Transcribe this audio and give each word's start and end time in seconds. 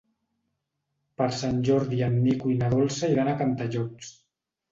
Per 1.21 1.27
Sant 1.41 1.59
Jordi 1.67 2.01
en 2.07 2.17
Nico 2.23 2.51
i 2.53 2.57
na 2.63 2.69
Dolça 2.73 3.09
iran 3.17 3.29
a 3.29 3.35
Cantallops. 3.43 4.13